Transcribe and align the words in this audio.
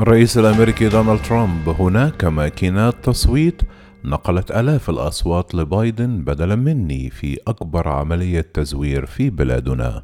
الرئيس 0.00 0.38
الأمريكي 0.38 0.88
دونالد 0.88 1.22
ترامب 1.22 1.68
هناك 1.68 2.24
ماكينات 2.24 2.94
تصويت 3.02 3.62
نقلت 4.04 4.50
آلاف 4.50 4.90
الأصوات 4.90 5.54
لبايدن 5.54 6.24
بدلا 6.24 6.54
مني 6.54 7.10
في 7.10 7.38
أكبر 7.48 7.88
عملية 7.88 8.40
تزوير 8.40 9.06
في 9.06 9.30
بلادنا. 9.30 10.02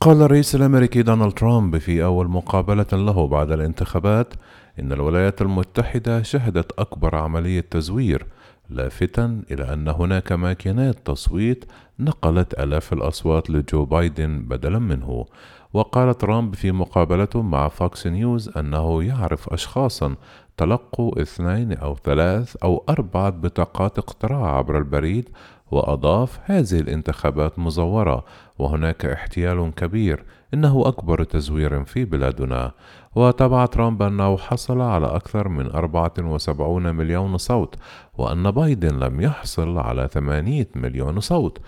قال 0.00 0.22
الرئيس 0.22 0.54
الأمريكي 0.54 1.02
دونالد 1.02 1.32
ترامب 1.32 1.78
في 1.78 2.04
أول 2.04 2.28
مقابلة 2.28 2.86
له 2.92 3.26
بعد 3.26 3.50
الانتخابات 3.50 4.34
إن 4.78 4.92
الولايات 4.92 5.42
المتحدة 5.42 6.22
شهدت 6.22 6.72
أكبر 6.78 7.16
عملية 7.16 7.60
تزوير 7.60 8.26
لافتا 8.70 9.42
إلى 9.50 9.72
أن 9.72 9.88
هناك 9.88 10.32
ماكينات 10.32 11.06
تصويت 11.06 11.64
نقلت 11.98 12.60
آلاف 12.60 12.92
الأصوات 12.92 13.50
لجو 13.50 13.84
بايدن 13.84 14.42
بدلا 14.42 14.78
منه. 14.78 15.26
وقال 15.72 16.18
ترامب 16.18 16.54
في 16.54 16.72
مقابلته 16.72 17.42
مع 17.42 17.68
فوكس 17.68 18.06
نيوز 18.06 18.50
أنه 18.56 19.02
يعرف 19.04 19.52
أشخاصا 19.52 20.16
تلقوا 20.56 21.22
اثنين 21.22 21.72
أو 21.72 21.96
ثلاث 21.96 22.56
أو 22.56 22.84
أربعة 22.88 23.30
بطاقات 23.30 23.98
اقتراع 23.98 24.56
عبر 24.56 24.78
البريد 24.78 25.28
وأضاف 25.74 26.40
هذه 26.44 26.80
الانتخابات 26.80 27.58
مزورة 27.58 28.24
وهناك 28.58 29.04
احتيال 29.04 29.72
كبير 29.76 30.24
إنه 30.54 30.82
أكبر 30.86 31.24
تزوير 31.24 31.84
في 31.84 32.04
بلادنا. 32.04 32.72
وتابع 33.14 33.66
ترامب 33.66 34.02
أنه 34.02 34.36
حصل 34.36 34.80
على 34.80 35.06
أكثر 35.06 35.48
من 35.48 35.66
74 35.66 36.94
مليون 36.94 37.36
صوت 37.36 37.74
وأن 38.18 38.50
بايدن 38.50 38.98
لم 38.98 39.20
يحصل 39.20 39.78
على 39.78 40.08
8 40.12 40.66
مليون 40.74 41.20
صوت 41.20 41.58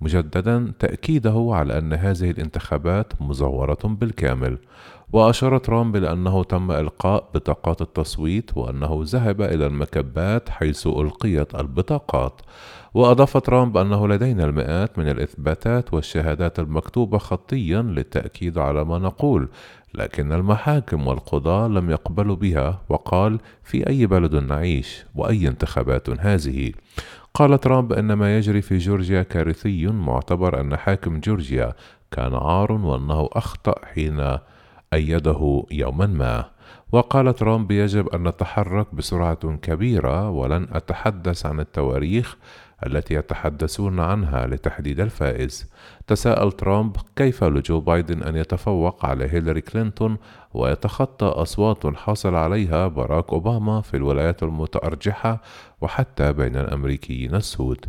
مجددا 0.00 0.72
تأكيده 0.78 1.48
على 1.52 1.78
أن 1.78 1.92
هذه 1.92 2.30
الانتخابات 2.30 3.12
مزورة 3.20 3.78
بالكامل. 3.84 4.58
وأشار 5.12 5.58
ترامب 5.58 5.96
إلى 5.96 6.12
أنه 6.12 6.44
تم 6.44 6.70
إلقاء 6.70 7.30
بطاقات 7.34 7.82
التصويت 7.82 8.56
وأنه 8.56 9.00
ذهب 9.04 9.42
إلى 9.42 9.66
المكبات 9.66 10.48
حيث 10.48 10.86
ألقيت 10.86 11.54
البطاقات. 11.54 12.40
وأضاف 12.94 13.36
ترامب 13.36 13.76
أنه 13.76 14.08
لدينا 14.08 14.44
المئات 14.44 14.98
من 14.98 15.08
الإثباتات 15.08 15.94
والشهادات 15.94 16.58
المكتوبة 16.58 17.18
خطيا 17.18 17.82
للتأكيد 17.82 18.58
على 18.58 18.84
ما 18.84 18.98
نقول 18.98 19.48
لكن 19.94 20.32
المحاكم 20.32 21.06
والقضاة 21.06 21.68
لم 21.68 21.90
يقبلوا 21.90 22.36
بها 22.36 22.80
وقال 22.88 23.38
في 23.64 23.88
أي 23.88 24.06
بلد 24.06 24.34
نعيش؟ 24.34 25.04
وأي 25.14 25.48
انتخابات 25.48 26.10
هذه؟ 26.10 26.72
قال 27.34 27.60
ترامب 27.60 27.92
أن 27.92 28.12
ما 28.12 28.38
يجري 28.38 28.62
في 28.62 28.78
جورجيا 28.78 29.22
كارثي 29.22 29.86
معتبر 29.86 30.60
أن 30.60 30.76
حاكم 30.76 31.20
جورجيا 31.20 31.72
كان 32.10 32.34
عار 32.34 32.72
وأنه 32.72 33.28
أخطأ 33.32 33.74
حين 33.84 34.38
أيده 34.92 35.64
يوما 35.70 36.06
ما. 36.06 36.44
وقال 36.92 37.34
ترامب 37.34 37.70
يجب 37.70 38.08
أن 38.08 38.28
نتحرك 38.28 38.94
بسرعة 38.94 39.56
كبيرة 39.56 40.30
ولن 40.30 40.66
أتحدث 40.72 41.46
عن 41.46 41.60
التواريخ 41.60 42.36
التي 42.86 43.14
يتحدثون 43.14 44.00
عنها 44.00 44.46
لتحديد 44.46 45.00
الفائز. 45.00 45.70
تساءل 46.06 46.52
ترامب 46.52 46.96
كيف 47.16 47.44
لجو 47.44 47.80
بايدن 47.80 48.22
أن 48.22 48.36
يتفوق 48.36 49.06
على 49.06 49.24
هيلاري 49.24 49.60
كلينتون 49.60 50.16
ويتخطى 50.54 51.26
أصوات 51.26 51.86
حصل 51.86 52.34
عليها 52.34 52.88
باراك 52.88 53.32
أوباما 53.32 53.80
في 53.80 53.96
الولايات 53.96 54.42
المتأرجحة 54.42 55.42
وحتى 55.80 56.32
بين 56.32 56.56
الأمريكيين 56.56 57.34
السود. 57.34 57.86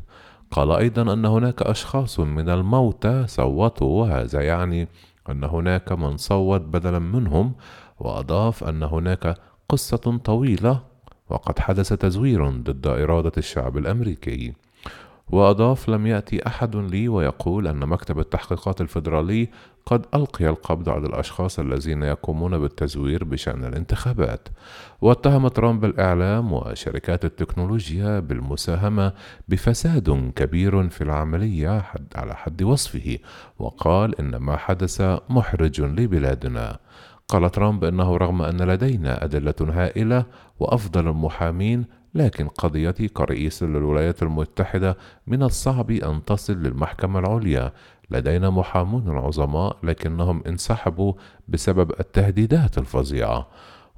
قال 0.51 0.71
أيضا 0.71 1.13
أن 1.13 1.25
هناك 1.25 1.61
أشخاص 1.61 2.19
من 2.19 2.49
الموتى 2.49 3.27
صوتوا 3.27 4.01
وهذا 4.01 4.41
يعني 4.41 4.87
أن 5.29 5.43
هناك 5.43 5.91
من 5.91 6.17
صوت 6.17 6.61
بدلا 6.61 6.99
منهم 6.99 7.55
وأضاف 7.99 8.63
أن 8.63 8.83
هناك 8.83 9.37
قصة 9.69 10.17
طويلة 10.23 10.83
وقد 11.29 11.59
حدث 11.59 11.93
تزوير 11.93 12.49
ضد 12.49 12.87
إرادة 12.87 13.31
الشعب 13.37 13.77
الأمريكي. 13.77 14.53
وأضاف 15.31 15.89
لم 15.89 16.07
يأتي 16.07 16.47
أحد 16.47 16.75
لي 16.75 17.07
ويقول 17.07 17.67
أن 17.67 17.79
مكتب 17.79 18.19
التحقيقات 18.19 18.81
الفيدرالي 18.81 19.49
قد 19.85 20.05
ألقي 20.15 20.49
القبض 20.49 20.89
على 20.89 21.07
الأشخاص 21.07 21.59
الذين 21.59 22.03
يقومون 22.03 22.59
بالتزوير 22.59 23.23
بشأن 23.23 23.65
الانتخابات. 23.65 24.47
واتهم 25.01 25.47
ترامب 25.47 25.85
الإعلام 25.85 26.53
وشركات 26.53 27.25
التكنولوجيا 27.25 28.19
بالمساهمة 28.19 29.13
بفساد 29.47 30.31
كبير 30.35 30.89
في 30.89 31.01
العملية 31.03 31.79
حد 31.79 32.07
على 32.15 32.35
حد 32.35 32.63
وصفه 32.63 33.17
وقال 33.59 34.19
إن 34.19 34.35
ما 34.35 34.57
حدث 34.57 35.01
محرج 35.29 35.81
لبلادنا. 35.81 36.79
قال 37.27 37.49
ترامب 37.51 37.83
إنه 37.83 38.17
رغم 38.17 38.41
أن 38.41 38.61
لدينا 38.61 39.23
أدلة 39.23 39.55
هائلة 39.61 40.25
وأفضل 40.59 41.07
المحامين 41.07 41.85
لكن 42.17 42.47
قضيتي 42.47 43.07
كرئيس 43.07 43.63
للولايات 43.63 44.23
المتحدة 44.23 44.97
من 45.27 45.43
الصعب 45.43 45.91
أن 45.91 46.25
تصل 46.25 46.53
للمحكمة 46.53 47.19
العليا. 47.19 47.71
لدينا 48.11 48.49
محامون 48.49 49.17
عظماء 49.17 49.77
لكنهم 49.83 50.43
انسحبوا 50.47 51.13
بسبب 51.47 51.91
التهديدات 51.99 52.77
الفظيعة. 52.77 53.47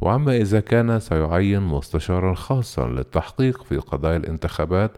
وعما 0.02 0.38
إذا 0.38 0.60
كان 0.60 1.00
سيعين 1.00 1.62
مستشارا 1.62 2.34
خاصا 2.34 2.88
للتحقيق 2.88 3.64
في 3.64 3.78
قضايا 3.78 4.18
الانتخابات 4.18 4.92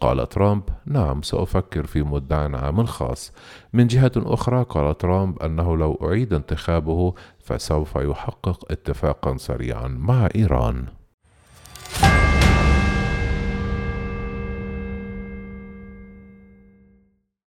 قال 0.00 0.28
ترامب 0.28 0.62
نعم 0.86 1.22
سأفكر 1.22 1.86
في 1.86 2.02
مدعي 2.02 2.56
عام 2.56 2.84
خاص. 2.84 3.32
من 3.72 3.86
جهة 3.86 4.12
أخرى 4.16 4.62
قال 4.68 4.98
ترامب 4.98 5.38
أنه 5.38 5.76
لو 5.76 5.98
أعيد 6.02 6.32
انتخابه 6.32 7.14
فسوف 7.38 7.96
يحقق 7.96 8.72
اتفاقا 8.72 9.36
سريعا 9.36 9.88
مع 9.88 10.28
إيران. 10.36 11.03